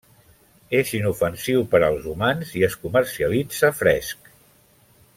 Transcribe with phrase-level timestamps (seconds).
[0.77, 4.35] És inofensiu per als humans i es comercialitza fresc.